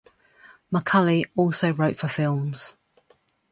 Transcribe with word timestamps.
McCulley 0.73 1.27
also 1.35 1.71
wrote 1.73 1.95
for 1.95 2.07
films. 2.07 2.75